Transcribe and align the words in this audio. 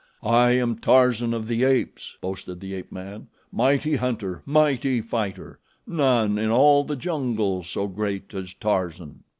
"I 0.23 0.53
am 0.53 0.79
Tarzan 0.79 1.31
of 1.31 1.45
the 1.45 1.63
Apes," 1.63 2.17
boasted 2.21 2.59
the 2.59 2.73
ape 2.73 2.91
man; 2.91 3.27
"mighty 3.51 3.97
hunter, 3.97 4.41
mighty 4.47 4.99
fighter! 4.99 5.59
None 5.85 6.39
in 6.39 6.49
all 6.49 6.83
the 6.83 6.95
jungle 6.95 7.61
so 7.61 7.85
great 7.87 8.33
as 8.33 8.55
Tarzan." 8.55 9.23